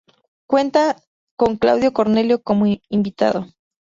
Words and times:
Cuentan 0.47 0.95
con 1.37 1.57
Claudio 1.57 1.93
Cornelio 1.93 2.41
como 2.41 2.65
invitado. 2.89 3.45